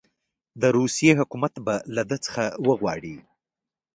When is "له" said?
1.95-2.03